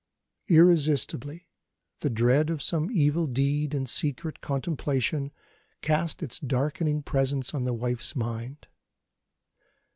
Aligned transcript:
Irresistibly, 0.47 1.47
the 1.99 2.09
dread 2.09 2.49
of 2.49 2.63
some 2.63 2.89
evil 2.89 3.27
deed 3.27 3.75
in 3.75 3.85
secret 3.85 4.41
contemplation 4.41 5.31
cast 5.83 6.23
its 6.23 6.39
darkening 6.39 7.03
presence 7.03 7.53
on 7.53 7.65
the 7.65 7.73
wife's 7.75 8.15
mind. 8.15 8.67